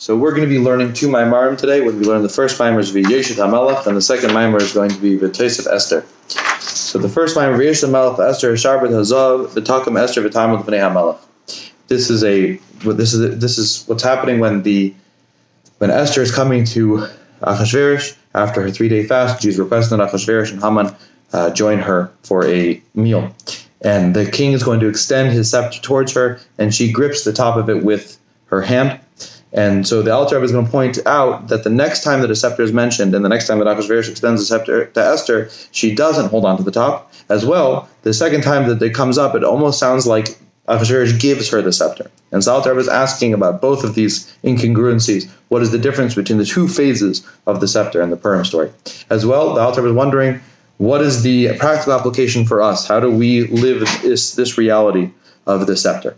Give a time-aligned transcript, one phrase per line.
[0.00, 1.80] So we're going to be learning two Maimarim today.
[1.80, 4.62] We're going to be learning the first Maimar is V'yeshet HaMelech, and the second Maimar
[4.62, 6.06] is going to be V'tosef Esther.
[6.60, 11.18] So the first Maimar, V'yeshet HaMelech Esther, Sharbat Hazav, V'takum Esther, V'tamud B'nei HaMelech.
[11.88, 14.94] This is a this is this is what's happening when the
[15.78, 17.08] when Esther is coming to
[17.42, 19.42] Achashverosh after her three day fast.
[19.42, 20.94] She's requesting that Achashverosh and Haman
[21.32, 23.34] uh, join her for a meal,
[23.80, 27.32] and the king is going to extend his scepter towards her, and she grips the
[27.32, 29.00] top of it with her hand
[29.52, 32.36] and so the Alter is going to point out that the next time that a
[32.36, 35.94] scepter is mentioned, and the next time that Achashverosh extends the scepter to Esther, she
[35.94, 37.12] doesn't hold on to the top.
[37.30, 41.48] As well, the second time that it comes up, it almost sounds like Achashverosh gives
[41.48, 42.10] her the scepter.
[42.30, 45.30] And so Alter is asking about both of these incongruencies.
[45.48, 48.70] What is the difference between the two phases of the scepter and the Purim story?
[49.08, 50.40] As well, the Alter is wondering
[50.76, 52.86] what is the practical application for us?
[52.86, 55.10] How do we live this, this reality
[55.46, 56.16] of the scepter?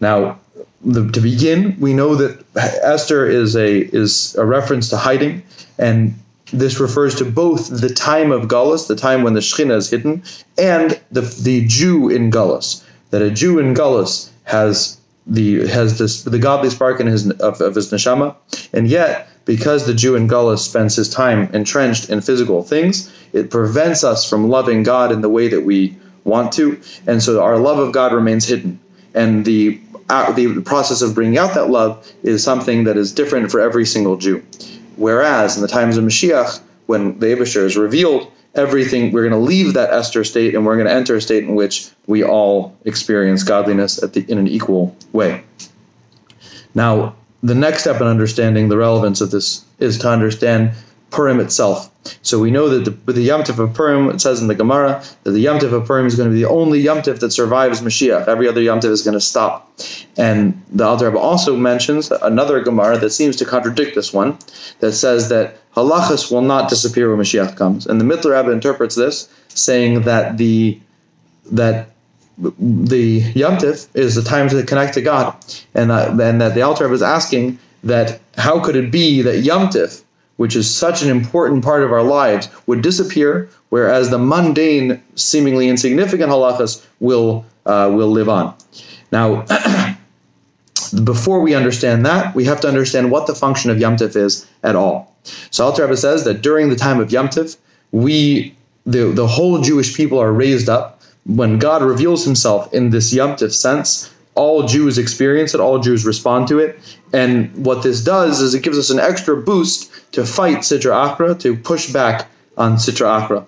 [0.00, 0.40] Now,
[0.84, 2.44] the, to begin, we know that
[2.82, 5.42] Esther is a is a reference to hiding,
[5.78, 6.14] and
[6.52, 10.22] this refers to both the time of Gullus, the time when the Shekhinah is hidden,
[10.58, 12.84] and the the Jew in Gullus.
[13.10, 17.60] That a Jew in Gullus has the has this the godly spark in his of,
[17.60, 18.34] of his neshama,
[18.72, 23.50] and yet because the Jew in Gullus spends his time entrenched in physical things, it
[23.50, 27.58] prevents us from loving God in the way that we want to, and so our
[27.58, 28.78] love of God remains hidden.
[29.14, 33.50] And the uh, the process of bringing out that love is something that is different
[33.50, 34.42] for every single Jew.
[34.96, 39.38] Whereas in the times of Mashiach, when the Abishter is revealed, everything we're going to
[39.38, 42.76] leave that Esther state and we're going to enter a state in which we all
[42.84, 45.42] experience godliness the, in an equal way.
[46.74, 50.72] Now, the next step in understanding the relevance of this is to understand
[51.12, 51.90] Purim itself.
[52.22, 55.04] So we know that the, with the Yom of Purim, it says in the Gemara
[55.22, 58.26] that the Yom of Purim is going to be the only Yom that survives Mashiach.
[58.26, 59.70] Every other Yom is going to stop.
[60.16, 64.36] And the Alter Rebbe also mentions another Gemara that seems to contradict this one,
[64.80, 67.86] that says that halachas will not disappear when Mashiach comes.
[67.86, 70.80] And the Mittler Rebbe interprets this, saying that the
[71.52, 71.88] that
[72.38, 75.36] the Yom is the time to connect to God,
[75.74, 79.40] and uh, and that the Alter Rebbe is asking that how could it be that
[79.40, 79.70] Yom
[80.42, 85.68] which is such an important part of our lives, would disappear, whereas the mundane, seemingly
[85.68, 88.52] insignificant halachas will uh, will live on.
[89.12, 89.46] Now,
[91.04, 94.44] before we understand that, we have to understand what the function of Yom Tif is
[94.64, 95.14] at all.
[95.52, 97.56] So Alter Rebbe says that during the time of Yom Tif,
[97.92, 98.52] we
[98.84, 103.36] the the whole Jewish people are raised up when God reveals Himself in this Yom
[103.36, 106.78] Tif sense all Jews experience it, all Jews respond to it.
[107.12, 111.38] And what this does is it gives us an extra boost to fight Sitra Achra,
[111.40, 113.46] to push back on Sitra Achra.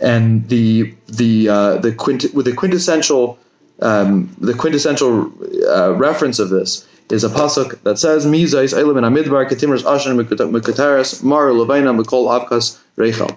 [0.00, 3.38] And the the uh, the quint- with the quintessential
[3.80, 5.32] um, the quintessential
[5.68, 10.20] uh, reference of this is a pasuk that says Mizais Eilim and Amidbar Ketimras Ashan
[10.20, 13.36] Mikataris Mar Levaina Mikol Avkas Rechel.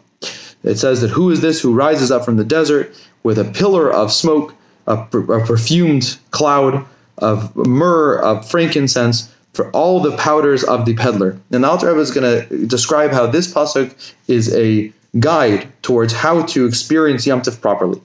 [0.64, 3.92] It says that who is this who rises up from the desert with a pillar
[3.92, 4.54] of smoke
[4.92, 6.86] a, a perfumed cloud
[7.18, 11.38] of myrrh, of frankincense, for all the powders of the peddler.
[11.52, 16.44] And Alter Rebbe is going to describe how this pasuk is a guide towards how
[16.44, 18.02] to experience Yom Tov properly.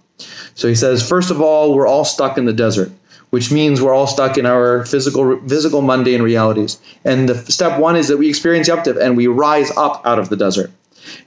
[0.55, 2.91] So he says, first of all, we're all stuck in the desert,
[3.31, 6.81] which means we're all stuck in our physical, physical mundane realities.
[7.05, 10.19] And the step one is that we experience Yom Tov and we rise up out
[10.19, 10.71] of the desert.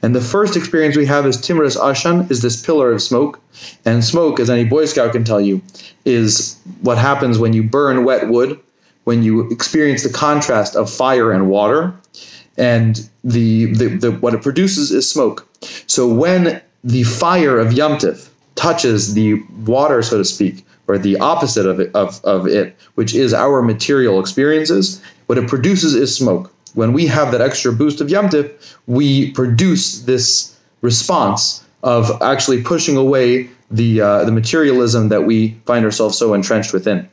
[0.02, 3.40] And the first experience we have is Timras Ashan, is this pillar of smoke.
[3.86, 5.62] And smoke, as any Boy Scout can tell you,
[6.06, 8.60] is what happens when you burn wet wood,
[9.04, 11.94] when you experience the contrast of fire and water.
[12.58, 15.48] And the, the, the what it produces is smoke.
[15.88, 21.66] So when the fire of Yomtiv touches the water, so to speak, or the opposite
[21.66, 26.52] of it, of, of it, which is our material experiences, what it produces is smoke
[26.76, 28.30] when we have that extra boost of Yom
[28.88, 35.86] we produce this response of actually pushing away the uh, the materialism that we find
[35.86, 37.08] ourselves so entrenched within.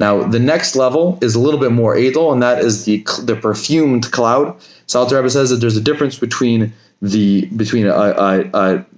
[0.00, 3.36] Now, the next level is a little bit more edel, and that is the the
[3.36, 4.56] perfumed cloud.
[4.86, 7.86] Salter Rebbe says that there's a difference between the between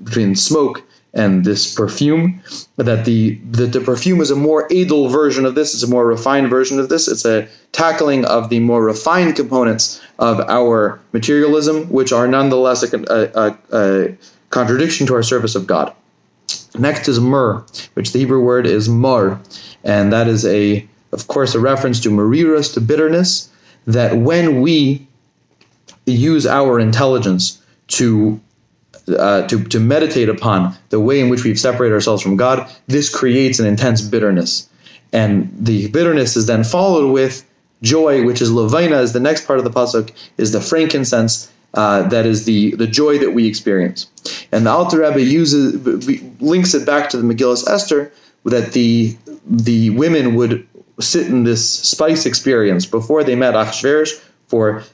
[0.05, 0.83] between smoke
[1.15, 2.43] and this perfume
[2.77, 6.07] that the, the the perfume is a more edel version of this it's a more
[6.07, 7.09] refined version of this.
[7.09, 13.31] It's a tackling of the more refined components of our materialism which are nonetheless a,
[13.35, 14.17] a, a
[14.51, 15.95] contradiction to our service of god.
[16.79, 17.65] Next is myrrh
[17.95, 19.41] which the hebrew word is mar
[19.85, 23.51] and that is a of course a reference to mariras to bitterness
[23.87, 25.07] that when we
[26.07, 28.41] use our intelligence to
[29.09, 33.09] uh, to, to meditate upon the way in which we've separated ourselves from God, this
[33.15, 34.69] creates an intense bitterness.
[35.13, 37.45] And the bitterness is then followed with
[37.83, 41.51] joy, which is Levina, is the next part of the pasuk, is the frankincense.
[41.75, 44.07] Uh, that is the the joy that we experience,
[44.53, 45.73] and the Alter Rebbe uses
[46.39, 48.13] links it back to the Megillas Esther
[48.45, 49.17] that the
[49.47, 50.69] the women would
[51.01, 54.85] sit in this spice experience before they met Achashverosh for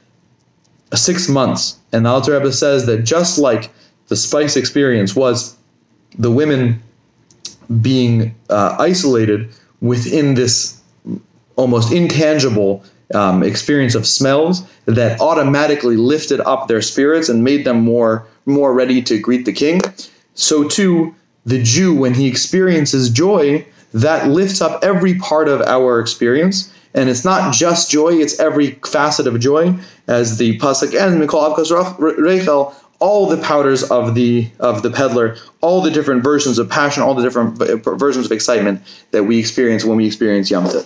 [0.93, 3.69] six months, and the Alter Rebbe says that just like
[4.09, 5.55] the spice experience was
[6.17, 6.81] the women
[7.81, 9.49] being uh, isolated
[9.81, 10.81] within this
[11.55, 12.83] almost intangible
[13.13, 18.73] um, experience of smells that automatically lifted up their spirits and made them more more
[18.73, 19.79] ready to greet the king.
[20.33, 21.13] So too,
[21.45, 26.73] the Jew, when he experiences joy, that lifts up every part of our experience.
[26.95, 29.77] And it's not just joy; it's every facet of joy,
[30.07, 31.15] as the pasuk ends.
[31.23, 36.59] Mikol Avkas Rachel all the powders of the of the peddler, all the different versions
[36.59, 37.57] of passion, all the different
[37.99, 38.81] versions of excitement
[39.11, 40.85] that we experience when we experience Yom Tov.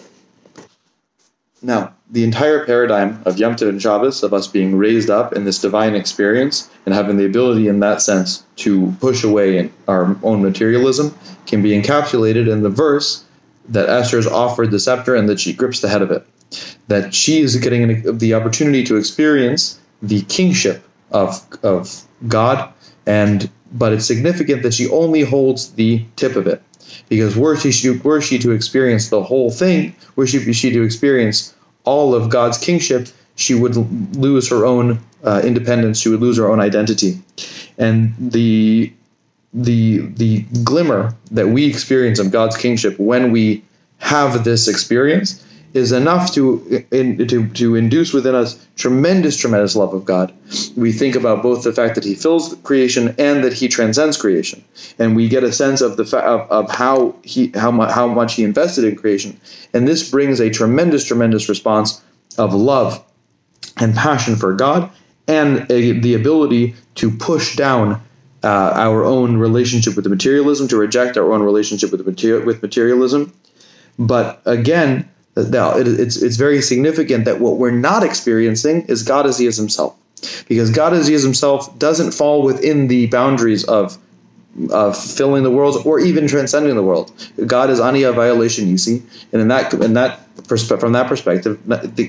[1.62, 5.46] Now, the entire paradigm of Yom Tov and Shabbos, of us being raised up in
[5.46, 10.44] this divine experience and having the ability in that sense to push away our own
[10.44, 11.16] materialism,
[11.48, 13.24] can be encapsulated in the verse
[13.70, 16.28] that Esther is offered the scepter and that she grips the head of it.
[16.90, 20.84] That she is getting the opportunity to experience the kingship
[21.14, 22.72] of of God,
[23.06, 26.62] and but it's significant that she only holds the tip of it,
[27.10, 31.54] because were she were she to experience the whole thing, were she, she to experience
[31.86, 33.76] all of God's kingship, she would
[34.16, 36.00] lose her own uh, independence.
[36.00, 37.22] She would lose her own identity,
[37.78, 38.92] and the
[39.54, 43.64] the the glimmer that we experience of God's kingship when we
[44.00, 45.43] have this experience
[45.74, 50.34] is enough to, in, to, to induce within us tremendous, tremendous love of God.
[50.76, 54.64] We think about both the fact that He fills creation and that He transcends creation,
[55.00, 58.08] and we get a sense of the fa- of, of how He how, mu- how
[58.08, 59.40] much He invested in creation,
[59.74, 62.02] and this brings a tremendous, tremendous response
[62.38, 63.04] of love
[63.78, 64.92] and passion for God,
[65.28, 68.02] and a, the ability to push down
[68.44, 72.46] uh, our own relationship with the materialism, to reject our own relationship with the material
[72.46, 73.34] with materialism.
[73.98, 79.26] But again, now, it, it's it's very significant that what we're not experiencing is God
[79.26, 79.96] as He is Himself,
[80.48, 83.98] because God as He is Himself doesn't fall within the boundaries of
[84.70, 87.12] of filling the world or even transcending the world.
[87.48, 89.02] God is ania violation you see,
[89.32, 91.60] and in that in that perspe- from that perspective,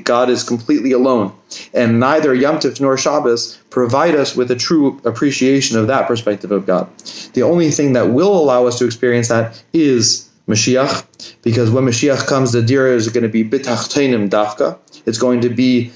[0.04, 1.32] God is completely alone,
[1.72, 6.52] and neither Yom Tov nor Shabbos provide us with a true appreciation of that perspective
[6.52, 6.94] of God.
[7.32, 12.26] The only thing that will allow us to experience that is Mashiach, because when Mashiach
[12.26, 14.78] comes, the dira is going to be bitachtainim dafka.
[15.06, 15.90] It's going to be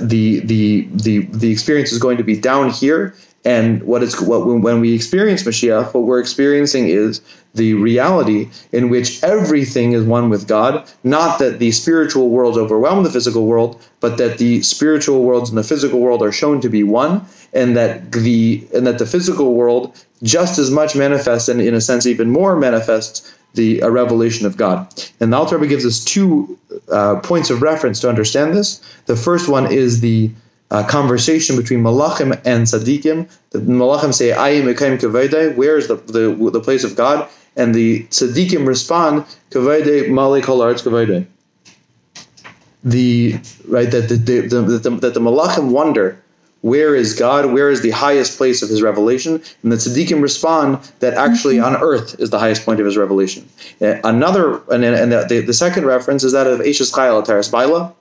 [0.00, 3.14] the the the the experience is going to be down here,
[3.44, 7.20] and what it's what when we experience Mashiach, what we're experiencing is
[7.54, 10.88] the reality in which everything is one with God.
[11.04, 15.58] Not that the spiritual worlds overwhelm the physical world, but that the spiritual worlds and
[15.58, 19.54] the physical world are shown to be one, and that the and that the physical
[19.54, 24.46] world just as much manifests and in a sense even more manifests the a revelation
[24.46, 24.92] of God.
[25.20, 26.58] And the Alter Rebbe gives us two
[26.90, 28.80] uh, points of reference to understand this.
[29.06, 30.30] The first one is the
[30.70, 33.28] uh, conversation between Malachim and Tzaddikim.
[33.50, 37.28] The Malachim say, "Ayim ekayim kavede." Where is the, the the place of God?
[37.56, 41.26] And the Tzaddikim respond, "Kavede male kol kavede."
[42.84, 43.38] The
[43.68, 46.21] right that the, the, the, the, that the Malachim wonder
[46.62, 47.52] where is God?
[47.52, 49.42] Where is the highest place of his revelation?
[49.62, 51.76] And the tzaddikim respond that actually mm-hmm.
[51.76, 53.48] on earth is the highest point of his revelation.
[53.80, 57.92] Uh, another, and, and the, the, second reference is that of Ashes Chayil Taras Baila.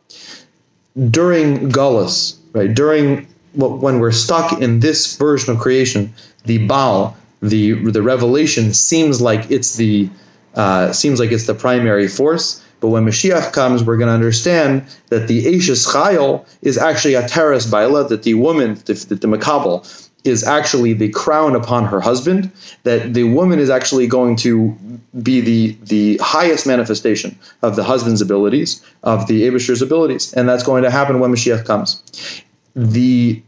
[1.09, 6.13] During Gullus, right, during when we're stuck in this version of creation,
[6.45, 10.09] the Baal, the the revelation seems like it's the
[10.55, 12.60] uh, seems like it's the primary force.
[12.81, 17.27] But when Mashiach comes, we're going to understand that the Ashes Chayil is actually a
[17.27, 22.51] teres baila, that the woman, the, the, Makabal, is actually the crown upon her husband,
[22.83, 24.75] that the woman is actually going to
[25.21, 30.33] be the, the highest manifestation of the husband's abilities, of the Abishter's abilities.
[30.33, 32.43] And that's going to happen when Mashiach comes.
[32.75, 33.41] The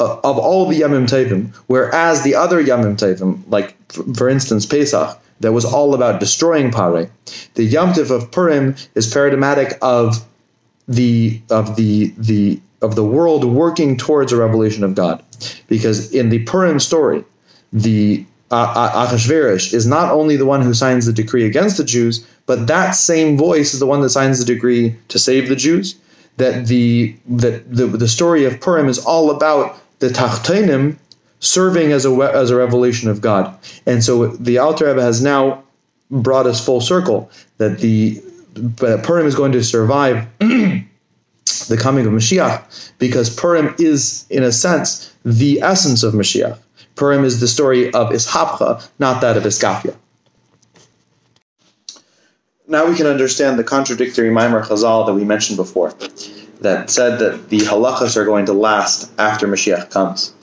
[0.00, 3.76] uh, of all the Yamim Tevim, whereas the other Yamim Tevim, like
[4.16, 7.10] for instance Pesach, that was all about destroying Pare.
[7.54, 10.24] The Yom Tiv of Purim is paradigmatic of
[10.86, 15.22] the of the the of the world working towards a revelation of God,
[15.68, 17.24] because in the Purim story,
[17.72, 22.66] the Achashverosh is not only the one who signs the decree against the Jews, but
[22.66, 25.94] that same voice is the one that signs the decree to save the Jews.
[26.36, 30.96] That the that the, the story of Purim is all about the Tachtainim
[31.40, 33.54] serving as a as a revelation of God.
[33.86, 35.62] And so the Alter Rebbe has now
[36.10, 38.22] brought us full circle that the
[38.54, 44.52] that Purim is going to survive the coming of Mashiach, because Purim is, in a
[44.52, 46.58] sense, the essence of Mashiach.
[46.96, 49.94] Purim is the story of Ishapcha, not that of Iskafia.
[52.68, 55.92] Now we can understand the contradictory Maimar Chazal that we mentioned before,
[56.60, 60.34] that said that the halachas are going to last after Mashiach comes.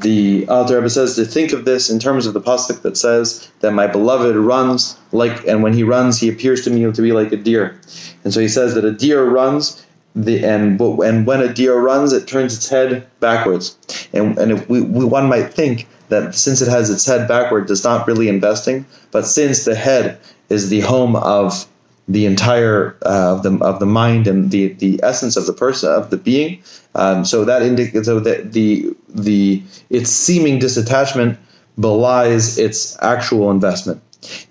[0.00, 3.50] The Alter Rebbe says to think of this in terms of the pasuk that says
[3.60, 7.12] that my beloved runs like, and when he runs, he appears to me to be
[7.12, 7.80] like a deer.
[8.24, 12.12] And so he says that a deer runs the and and when a deer runs,
[12.12, 13.76] it turns its head backwards,
[14.12, 17.84] and and we, we, one might think that since it has its head backward, it's
[17.84, 21.66] not really investing, but since the head is the home of
[22.08, 25.92] the entire uh, of the of the mind and the the essence of the person
[25.92, 26.62] of the being,
[26.94, 31.36] um, so that indicates so that the the its seeming disattachment
[31.78, 34.02] belies its actual investment.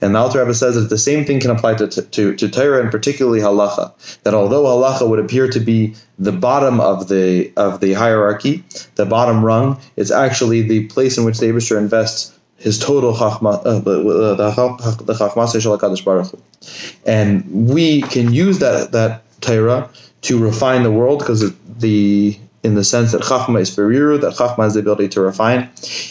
[0.01, 2.81] And the Alter Rebbe says that the same thing can apply to, to, to Torah
[2.81, 3.91] and particularly halacha.
[4.23, 8.63] That although halacha would appear to be the bottom of the of the hierarchy,
[8.95, 13.61] the bottom rung, it's actually the place in which the Abishter invests his total chachma,
[13.65, 16.41] uh, the, the, chachma Baruch Hu.
[17.05, 19.89] And we can use that that Torah
[20.23, 24.63] to refine the world because the in the sense that Chachma is Beriru, that Chachma
[24.63, 25.69] has the ability to refine.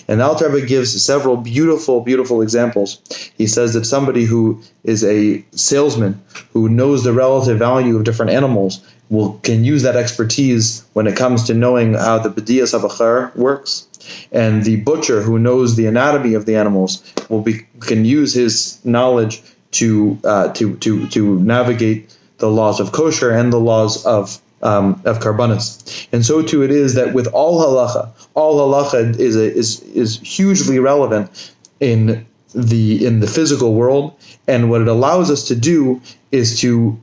[0.08, 3.02] And Alter Rebbe gives several beautiful, beautiful examples.
[3.36, 6.20] He says that somebody who is a salesman
[6.52, 11.16] who knows the relative value of different animals will can use that expertise when it
[11.16, 13.86] comes to knowing how the B'diyas Abachar works.
[14.32, 18.84] And the butcher who knows the anatomy of the animals will be can use his
[18.84, 24.40] knowledge to uh, to to to navigate the laws of kosher and the laws of
[24.62, 26.06] um, of karbanis.
[26.12, 30.18] And so too it is that with all halacha, all halacha is a, is is
[30.20, 34.14] hugely relevant in the in the physical world,
[34.48, 36.00] and what it allows us to do
[36.32, 36.98] is to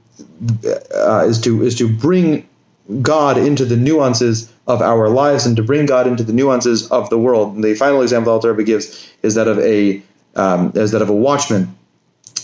[0.95, 2.47] uh, is to is to bring
[3.01, 7.09] God into the nuances of our lives and to bring God into the nuances of
[7.09, 7.55] the world.
[7.55, 10.01] And the final example Alter Rebbe gives is that of a
[10.35, 11.75] um, is that of a watchman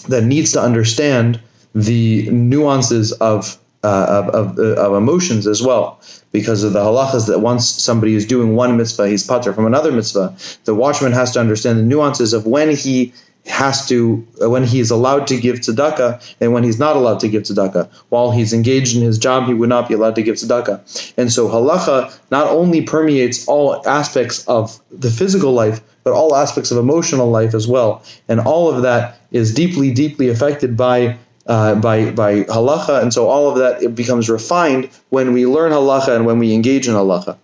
[0.10, 1.40] that needs to understand
[1.74, 6.02] the nuances of uh, of, of, of, emotions as well,
[6.34, 9.90] because of the halachas that once somebody is doing one mitzvah, he's pater from another
[9.90, 10.36] mitzvah.
[10.66, 13.14] The watchman has to understand the nuances of when he
[13.50, 17.20] has to, uh, when he is allowed to give tzedakah and when he's not allowed
[17.20, 17.90] to give tzedakah.
[18.10, 21.14] While he's engaged in his job, he would not be allowed to give tzedakah.
[21.18, 26.72] And so halacha not only permeates all aspects of the physical life, but all aspects
[26.72, 28.04] of emotional life as well.
[28.28, 33.28] And all of that is deeply, deeply affected by uh, by by halacha, and so
[33.28, 36.94] all of that it becomes refined when we learn halacha and when we engage in
[36.94, 37.38] halacha.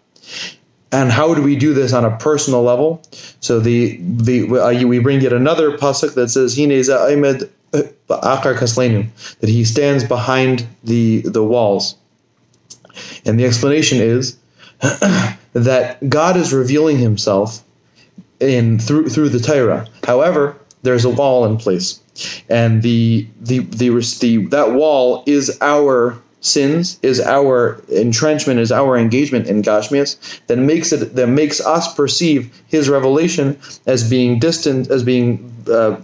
[0.95, 3.03] And how do we do this on a personal level?
[3.41, 7.49] So the the uh, we bring yet another pasuk that says Hineza Aimed
[8.07, 9.05] Akar Kaslenu
[9.41, 11.95] that he stands behind the the walls,
[13.25, 14.37] and the explanation is
[15.51, 17.61] that God is revealing Himself
[18.39, 19.85] in through through the Torah.
[20.05, 21.99] However, there's a wall in place
[22.49, 23.89] and the the the,
[24.21, 30.57] the that wall is our sins is our entrenchment is our engagement in Gashmias that
[30.57, 35.99] makes it that makes us perceive his revelation as being distant as being uh,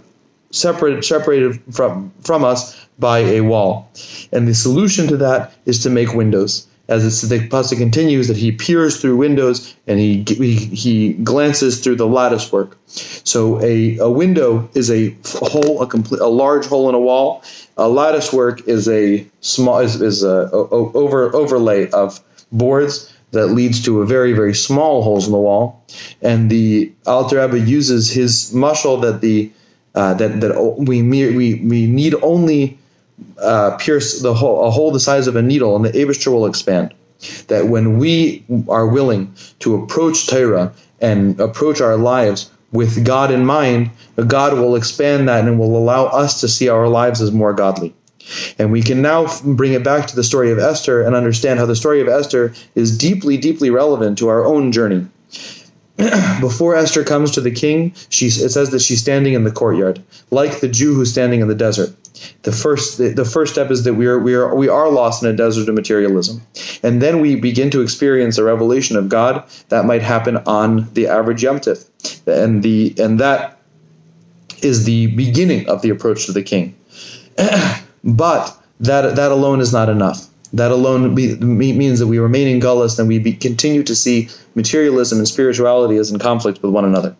[0.50, 3.90] separated separated from from us by a wall.
[4.32, 8.52] And the solution to that is to make windows as the pasuk continues, that he
[8.52, 12.76] peers through windows and he, he he glances through the lattice work.
[12.86, 17.42] So a, a window is a hole, a complete, a large hole in a wall.
[17.76, 22.20] A lattice work is a small is, is a, a over overlay of
[22.50, 25.84] boards that leads to a very very small holes in the wall.
[26.20, 29.50] And the Alter Rebbe uses his mashal that the
[29.94, 32.78] uh, that that we we we need only
[33.38, 36.46] uh, pierce the hole, a hole the size of a needle, and the Abishter will
[36.46, 36.94] expand.
[37.48, 43.44] That when we are willing to approach Torah and approach our lives with God in
[43.44, 43.90] mind,
[44.26, 47.94] God will expand that and will allow us to see our lives as more godly.
[48.58, 51.66] And we can now bring it back to the story of Esther and understand how
[51.66, 55.06] the story of Esther is deeply, deeply relevant to our own journey.
[56.40, 60.02] before Esther comes to the king, she, it says that she's standing in the courtyard,
[60.30, 61.94] like the Jew who's standing in the desert.
[62.42, 65.28] The first, the, first step is that we are, we are, we are lost in
[65.28, 66.40] a desert of materialism,
[66.82, 71.08] and then we begin to experience a revelation of God that might happen on the
[71.08, 71.88] average Yom Tif,
[72.26, 73.58] and the and that
[74.62, 76.76] is the beginning of the approach to the king.
[78.04, 82.60] but that that alone is not enough that alone be, means that we remain in
[82.60, 86.84] gullus and we be, continue to see materialism and spirituality as in conflict with one
[86.84, 87.16] another.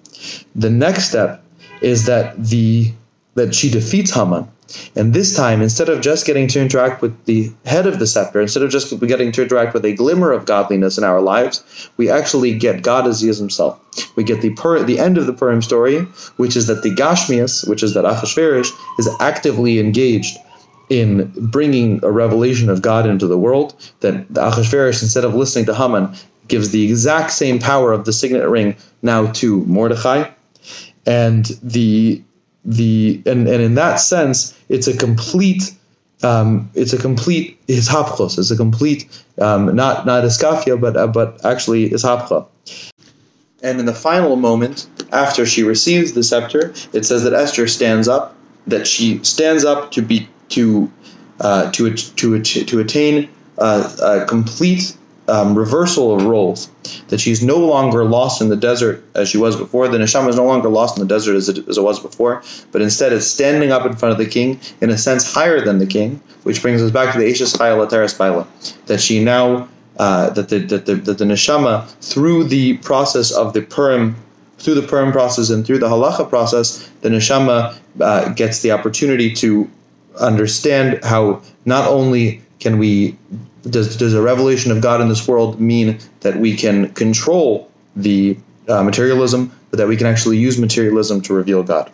[0.55, 1.43] The next step
[1.81, 2.93] is that the
[3.35, 4.47] that she defeats Haman,
[4.95, 8.43] And this time, instead of just getting to interact with the head of the scepter,
[8.43, 12.11] instead of just getting to interact with a glimmer of godliness in our lives, we
[12.11, 13.81] actually get God as He is Himself.
[14.17, 16.01] We get the per, the end of the Purim story,
[16.37, 20.37] which is that the Gashmias, which is that Achashverosh, is actively engaged
[20.93, 23.75] in bringing a revelation of God into the world.
[24.01, 26.15] That the Achashverosh, instead of listening to Haman,
[26.49, 30.29] gives the exact same power of the signet ring now to Mordechai,
[31.07, 32.23] and the
[32.67, 35.75] the and, and in that sense, it's a complete
[36.23, 38.39] um, it's a complete ishapchos.
[38.39, 42.47] It's a complete um, not not iskafia, but uh, but actually ishapcha.
[43.63, 48.09] And in the final moment, after she receives the scepter, it says that Esther stands
[48.09, 50.91] up, that she stands up to be to
[51.41, 53.29] uh, to to to attain
[53.59, 54.97] uh, a complete
[55.29, 56.71] um, reversal of roles,
[57.09, 59.89] that she's no longer lost in the desert as she was before.
[59.89, 62.43] The neshama is no longer lost in the desert as it, as it was before,
[62.73, 65.79] but instead is standing up in front of the king, in a sense higher than
[65.79, 68.47] the king, which brings us back to the Ashes Chayal Lateris Baila,
[68.87, 69.69] that she now,
[69.99, 74.17] uh, that, the, that, the, that the neshama, through the process of the Purim,
[74.59, 79.33] through the Purim process and through the halacha process, the neshama uh, gets the opportunity
[79.35, 79.71] to
[80.21, 83.17] understand how not only can we
[83.63, 88.37] does does a revelation of God in this world mean that we can control the
[88.69, 91.91] uh, materialism, but that we can actually use materialism to reveal God?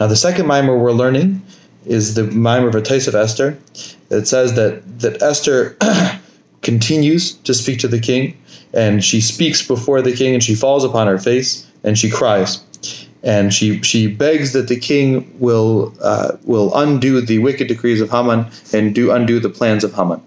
[0.00, 1.42] Now, the second mimer we're learning
[1.84, 3.58] is the mimer of a of Esther.
[4.10, 5.76] It says that that Esther
[6.62, 8.36] continues to speak to the king,
[8.72, 12.62] and she speaks before the king, and she falls upon her face, and she cries
[13.26, 18.08] and she she begs that the king will uh, will undo the wicked decrees of
[18.08, 20.22] Haman and do undo the plans of Haman.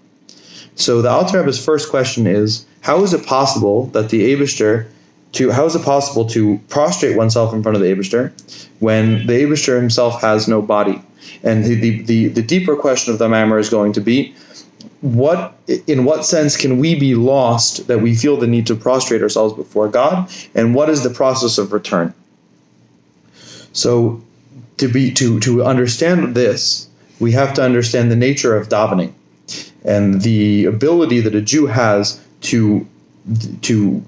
[0.74, 4.86] So the Alter Rebbe's first question is: How is it possible that the Abishter
[5.32, 8.32] to how is it possible to prostrate oneself in front of the Abishter
[8.80, 11.02] when the Abishter himself has no body?
[11.42, 14.34] And the, the, the, the deeper question of the Mammer is going to be
[15.00, 15.54] what
[15.86, 19.54] in what sense can we be lost that we feel the need to prostrate ourselves
[19.54, 20.30] before God?
[20.54, 22.12] And what is the process of return?
[23.72, 24.22] So
[24.78, 29.12] to be to to understand this, we have to understand the nature of davening
[29.84, 32.86] and the ability that a Jew has to
[33.62, 34.04] to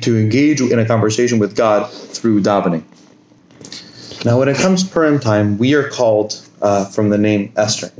[0.00, 2.82] to engage in a conversation with God through davening.
[4.24, 7.90] Now, when it comes to Purim time, we are called uh, from the name Esther,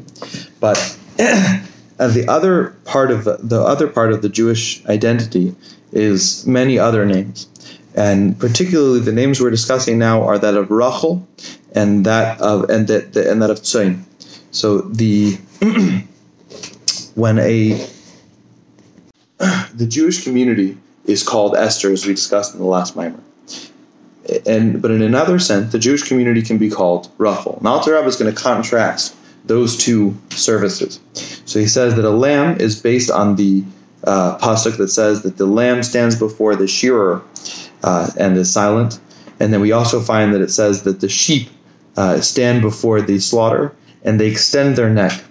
[0.59, 0.77] but
[1.16, 5.55] the other part of the, the other part of the Jewish identity
[5.92, 7.46] is many other names
[7.94, 11.26] and particularly the names we're discussing now are that of Rachel
[11.72, 14.02] and that of and that and that of Tzayin.
[14.50, 15.38] So the
[17.14, 17.87] when a
[19.74, 23.20] the Jewish community is called Esther, as we discussed in the last mimer.
[24.46, 27.59] And but in another sense, the Jewish community can be called Rachel.
[27.62, 30.98] Now, Alter is going to contrast those two services.
[31.44, 33.62] So he says that a lamb is based on the
[34.04, 37.22] uh, pasuk that says that the lamb stands before the shearer
[37.85, 38.99] uh, and is silent.
[39.38, 41.49] And then we also find that it says that the sheep
[41.97, 45.23] uh, stand before the slaughter and they extend their neck.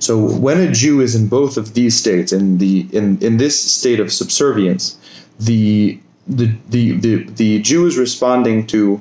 [0.00, 3.58] So when a Jew is in both of these states, in the in, in this
[3.58, 4.98] state of subservience,
[5.38, 9.00] the the the the, the Jew is responding to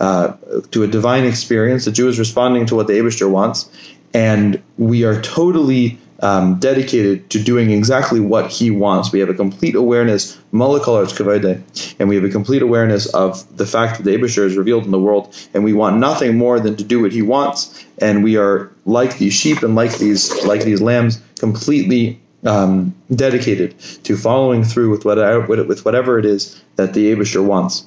[0.00, 0.34] uh,
[0.70, 1.84] to a divine experience.
[1.84, 3.68] The Jew is responding to what the Abishter wants,
[4.14, 9.12] and we are totally um, dedicated to doing exactly what he wants.
[9.12, 14.04] We have a complete awareness, and we have a complete awareness of the fact that
[14.04, 17.02] the Abishter is revealed in the world, and we want nothing more than to do
[17.02, 17.84] what he wants.
[17.98, 23.78] And we are like these sheep and like these like these lambs, completely um, dedicated
[24.04, 27.84] to following through with whatever with whatever it is that the Abishter wants.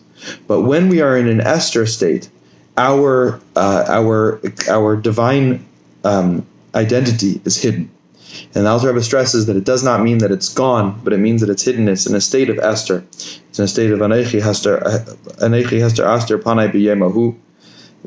[0.47, 2.29] But when we are in an Esther state,
[2.77, 5.65] our uh, our our divine
[6.03, 6.45] um,
[6.75, 7.89] identity is hidden
[8.53, 11.17] and the Alter Rebbe stresses that it does not mean that it's gone, but it
[11.17, 11.87] means that it's hidden.
[11.87, 13.05] It's in a state of Esther.
[13.09, 14.79] It's in a state of Anechi Hester
[15.39, 17.35] Anechi Hester Aster Panai B'Yemahu.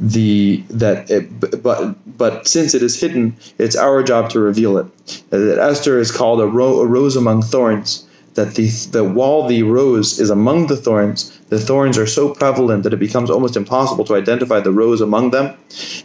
[0.00, 4.86] The that it, but but since it is hidden, it's our job to reveal it.
[5.30, 8.06] That Esther is called a, ro, a rose among thorns.
[8.34, 12.84] That the that while the rose is among the thorns, the thorns are so prevalent
[12.84, 15.56] that it becomes almost impossible to identify the rose among them,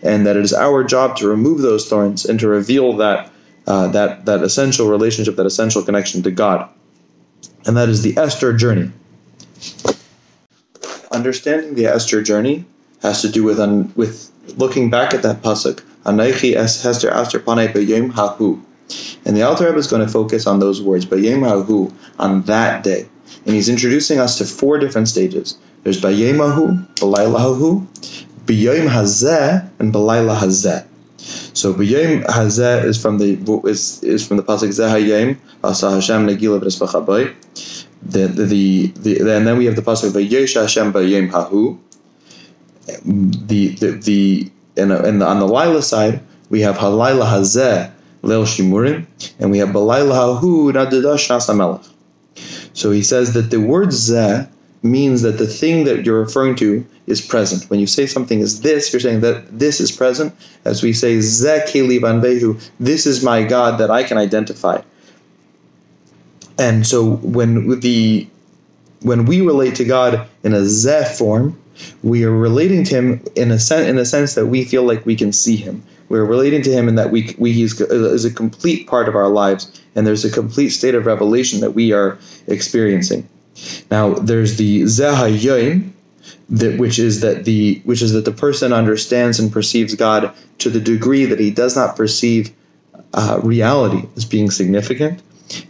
[0.02, 3.32] and that it is our job to remove those thorns and to reveal that
[3.68, 6.70] uh, that that essential relationship, that essential connection to God,
[7.66, 8.92] and that is the Esther journey.
[11.12, 12.66] Understanding the Esther journey
[13.02, 15.82] has to do with un, with looking back at that pasuk.
[16.06, 18.62] Anaychi es Hester Esther panei b'yom hahu,
[19.26, 22.84] and the Alter Rebbe is going to focus on those words b'yom hahu on that
[22.84, 23.08] day,
[23.46, 25.58] and he's introducing us to four different stages.
[25.84, 27.88] There's b'yom hahu, b'layla hahu,
[28.46, 30.86] b'yom hazeh, and b'layla hazeh.
[31.54, 33.34] So B'yom Hazeh is from the
[33.66, 37.34] is, is from the pasuk Zeh Hayom Asa Hashem Negila V'Nespachaboy.
[38.02, 41.80] The the, the and then we have the pasuk V'Yesh Hashem B'yom Hahu.
[43.06, 47.92] The the the and, and on the Lila side we have Halayla Hazeh
[48.24, 49.06] Leil Shimurim,
[49.38, 51.88] and we have Balayla Hahu Nadadash Nasamelech.
[52.74, 54.50] So he says that the word Zeh
[54.84, 57.70] means that the thing that you're referring to is present.
[57.70, 60.34] When you say something is this, you're saying that this is present.
[60.66, 64.82] As we say, Zeh Keli Behu, this is my God that I can identify.
[66.58, 68.28] And so when the
[69.02, 71.60] when we relate to God in a Zeh form,
[72.04, 75.06] we are relating to Him in a sense in a sense that we feel like
[75.06, 75.84] we can see Him.
[76.10, 79.30] We're relating to Him in that we we He's is a complete part of our
[79.30, 82.18] lives, and there's a complete state of revelation that we are
[82.48, 83.28] experiencing.
[83.92, 85.92] Now, there's the Zeh
[86.50, 90.70] that which is that the which is that the person understands and perceives God to
[90.70, 92.52] the degree that he does not perceive
[93.14, 95.22] uh, reality as being significant.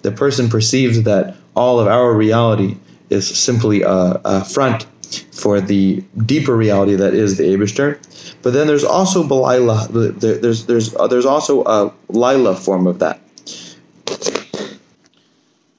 [0.01, 2.77] The person perceives that all of our reality
[3.09, 4.85] is simply a, a front
[5.31, 7.99] for the deeper reality that is the Abishter.
[8.41, 9.87] But then there's also Belila.
[10.19, 13.19] There's there's there's also a Lila form of that,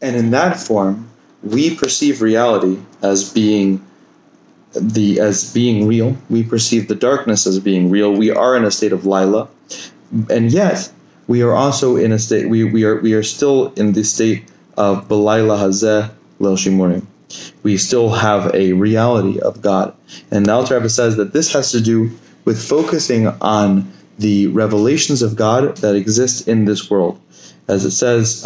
[0.00, 1.10] and in that form,
[1.44, 3.84] we perceive reality as being
[4.74, 6.16] the as being real.
[6.30, 8.12] We perceive the darkness as being real.
[8.12, 9.48] We are in a state of Lila,
[10.30, 10.90] and yet
[11.26, 12.48] we are also in a state.
[12.48, 17.06] We, we are we are still in the state of Belila Hazeh Lel Shimurim.
[17.62, 19.94] We still have a reality of God,
[20.30, 22.10] and the Alter Rebbe says that this has to do
[22.44, 27.20] with focusing on the revelations of God that exist in this world
[27.68, 28.42] as it says,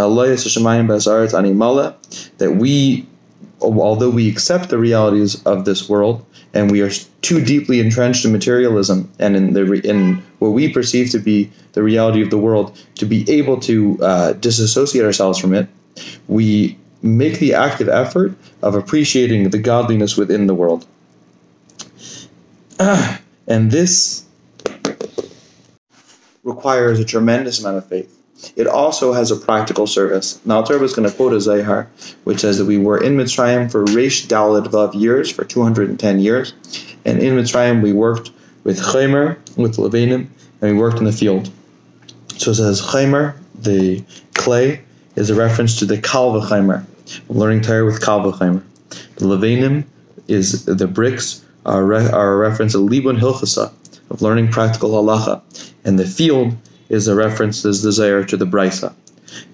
[2.38, 3.06] that we,
[3.60, 6.90] although we accept the realities of this world, and we are
[7.22, 11.82] too deeply entrenched in materialism and in the in what we perceive to be the
[11.82, 15.68] reality of the world, to be able to uh, disassociate ourselves from it,
[16.28, 20.86] we make the active effort of appreciating the godliness within the world.
[22.78, 24.24] and this
[26.44, 28.17] requires a tremendous amount of faith.
[28.56, 30.40] It also has a practical service.
[30.44, 31.88] Now, Torah is going to quote a Zohar,
[32.24, 36.52] which says that we were in Mitzrayim for Reish Dalad Vav years, for 210 years.
[37.04, 38.30] And in Mitzrayim, we worked
[38.64, 40.28] with Chaymer, with Levanim,
[40.60, 41.50] and we worked in the field.
[42.36, 44.82] So it says Chaymer, the clay,
[45.16, 46.84] is a reference to the Kalva Chaymer,
[47.28, 48.62] learning Torah with Kalva Chaymer.
[49.16, 49.84] The Levanim
[50.28, 53.72] is the bricks are, re- are a reference to Libun Hilchasa,
[54.10, 55.42] of learning practical halacha.
[55.84, 56.56] And the field
[56.88, 58.94] is a reference as desire to the Brisa.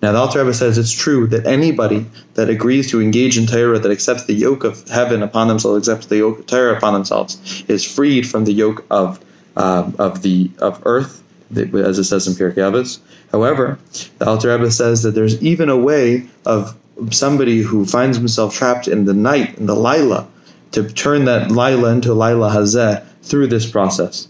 [0.02, 3.78] Now, the Alter Rebbe says it's true that anybody that agrees to engage in Torah,
[3.78, 7.64] that accepts the yoke of heaven upon themselves, accepts the yoke of Torah upon themselves,
[7.68, 9.20] is freed from the yoke of
[9.56, 11.22] uh, of the of earth,
[11.56, 12.98] as it says in Pirkei Avos.
[13.30, 13.78] However,
[14.18, 16.76] the Alter Rebbe says that there's even a way of
[17.10, 20.26] somebody who finds himself trapped in the night, in the Lila,
[20.72, 24.28] to turn that Lila into Lila Hazeh through this process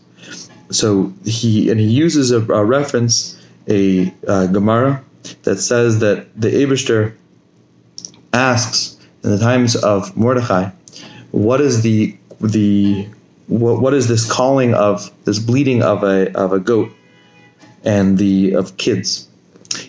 [0.70, 5.02] so he and he uses a, a reference, a uh, Gemara
[5.42, 7.14] that says that the Abishter
[8.32, 10.70] asks in the times of Mordechai,
[11.30, 13.08] what is the the
[13.46, 16.90] what, what is this calling of this bleeding of a of a goat
[17.84, 19.28] and the of kids,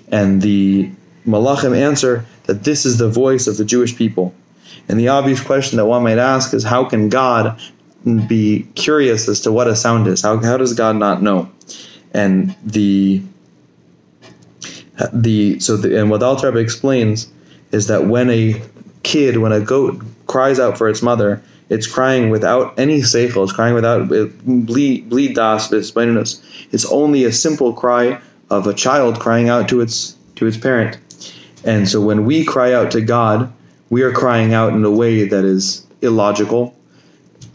[0.10, 0.90] and the
[1.26, 4.34] Malachim answer that this is the voice of the Jewish people.
[4.88, 7.60] And the obvious question that one might ask is how can God
[8.28, 10.22] be curious as to what a sound is.
[10.22, 11.50] How, how does God not know?
[12.14, 13.22] And the
[15.12, 17.30] the so the, and what Alter Rebbe explains
[17.72, 18.62] is that when a
[19.04, 23.44] kid, when a goat cries out for its mother, it's crying without any seichel.
[23.44, 29.50] It's crying without bleed bleed das It's only a simple cry of a child crying
[29.50, 30.98] out to its to its parent.
[31.64, 33.52] And so when we cry out to God,
[33.90, 36.76] we are crying out in a way that is illogical,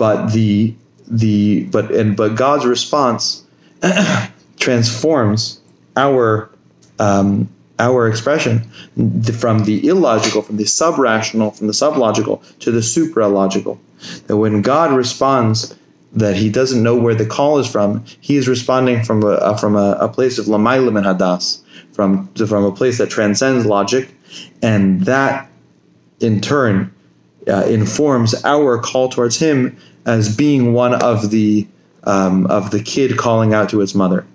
[0.01, 0.75] but the
[1.07, 3.45] the but and but God's response
[4.59, 5.61] transforms
[5.95, 6.51] our
[6.99, 7.47] um,
[7.79, 8.63] our expression
[9.39, 13.79] from the illogical, from the sub-rational, from the sub-logical to the supra-logical.
[14.27, 15.77] That when God responds
[16.13, 19.77] that he doesn't know where the call is from, he is responding from a, from
[19.77, 21.61] a, a place of lamaylim and hadas,
[21.93, 24.09] from from a place that transcends logic,
[24.63, 25.51] and that
[26.21, 26.91] in turn
[27.49, 31.67] uh, informs our call towards him as being one of the
[32.05, 34.27] um, of the kid calling out to its mother,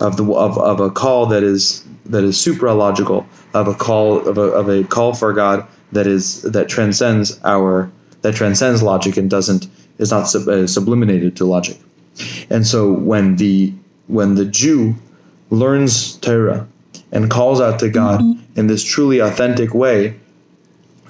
[0.00, 4.38] of the of, of a call that is that is supralogical, of a call of
[4.38, 7.90] a, of a call for God that is that transcends our
[8.22, 9.66] that transcends logic and doesn't
[9.98, 11.78] is not sub, uh, subliminated to logic.
[12.48, 13.72] And so when the
[14.06, 14.94] when the Jew
[15.50, 16.66] learns Torah
[17.12, 18.22] and calls out to God
[18.56, 20.18] in this truly authentic way,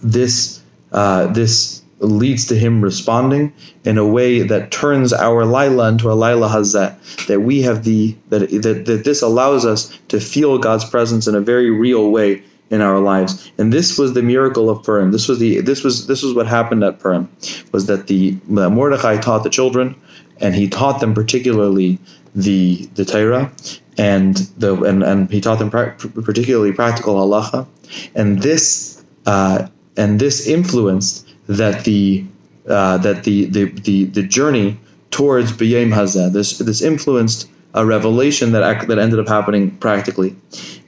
[0.03, 3.53] this uh, this leads to him responding
[3.85, 8.17] in a way that turns our Laila into a Laila Hazeh, that we have the
[8.31, 12.43] that, that that this allows us to feel God's presence in a very real way
[12.71, 13.51] in our lives.
[13.59, 15.11] And this was the miracle of Purim.
[15.11, 17.29] This was the this was this was what happened at Purim,
[17.73, 19.95] was that the Mordechai taught the children,
[20.41, 21.99] and he taught them particularly
[22.35, 23.51] the the Torah,
[23.99, 27.67] and the and, and he taught them pra- particularly practical halacha,
[28.15, 32.25] and this uh, and this influenced that the
[32.69, 34.79] uh, that the, the the the journey
[35.11, 36.33] towards B'yem Hazeh.
[36.33, 40.37] This this influenced a revelation that that ended up happening practically,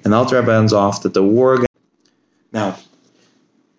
[0.04, 1.54] and the Alter Rebbe ends off that the war.
[1.54, 1.68] Against,
[2.52, 2.78] now,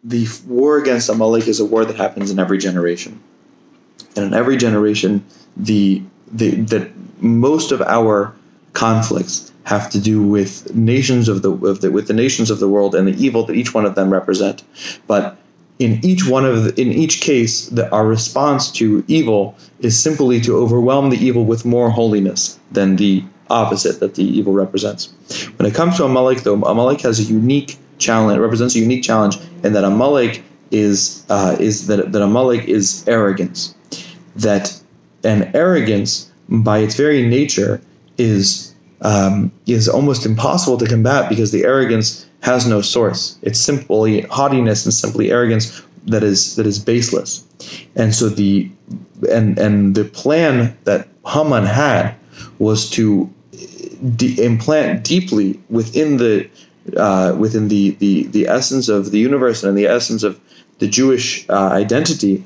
[0.04, 3.22] the war against Amalek is a war that happens in every generation,
[4.17, 6.02] and in every generation, the
[6.34, 6.91] the that
[7.22, 8.36] most of our
[8.74, 12.67] conflicts have to do with nations of the, of the with the nations of the
[12.67, 14.63] world and the evil that each one of them represent,
[15.08, 15.38] but
[15.79, 20.39] in each one of the, in each case that our response to evil is simply
[20.41, 25.13] to overwhelm the evil with more holiness than the opposite that the evil represents.
[25.57, 28.75] When it comes to a Amalek, though, a Amalek has a unique challenge, It represents
[28.75, 33.75] a unique challenge in that a Amalek is uh, is that that Amalek is arrogance,
[34.36, 34.79] that
[35.23, 37.79] and arrogance by its very nature
[38.17, 38.72] is
[39.04, 43.38] um, is almost impossible to combat because the arrogance has no source.
[43.42, 47.46] It's simply haughtiness and simply arrogance that is that is baseless.
[47.96, 48.70] And so the
[49.30, 52.16] and and the plan that Haman had
[52.60, 53.30] was to
[54.16, 56.50] de- implant deeply within the
[56.98, 60.39] uh, within the, the the essence of the universe and the essence of
[60.80, 62.44] the Jewish uh, identity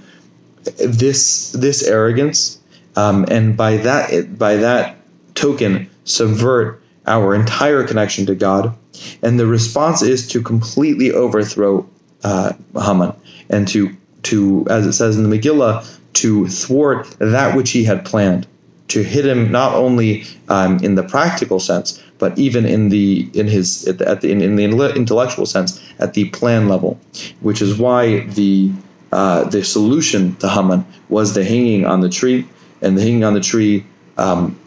[0.78, 2.60] this this arrogance
[2.96, 4.98] um, and by that by that
[5.34, 8.76] token subvert our entire connection to God.
[9.22, 11.88] And the response is to completely overthrow
[12.24, 13.14] uh, Haman
[13.50, 18.04] and to, to, as it says in the Megillah, to thwart that which he had
[18.04, 18.48] planned,
[18.88, 23.48] to hit him not only um, in the practical sense, but even in the in
[23.48, 24.64] his at the, the in, in, the
[24.96, 27.00] intellectual sense at the plan level,
[27.42, 28.72] which is why the
[29.12, 32.48] uh, the solution to Haman was the hanging on the tree,
[32.82, 33.86] and the hanging on the tree
[34.18, 34.58] um,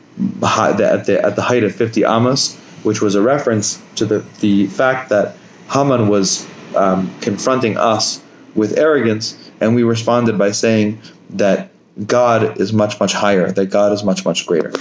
[0.43, 4.67] at the, at the height of 50 amas, which was a reference to the, the
[4.69, 5.37] fact that
[5.71, 8.23] Haman was um, confronting us
[8.55, 11.71] with arrogance, and we responded by saying that
[12.07, 14.73] God is much, much higher, that God is much, much greater.